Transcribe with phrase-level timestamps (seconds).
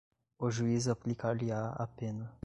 [0.45, 2.35] o juiz aplicar-lhe-á a pena